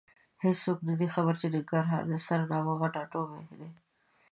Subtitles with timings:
[0.43, 3.69] هېڅوک نه دي خبر چې ننګرهار د ستر نابغه ټاټوبی دی.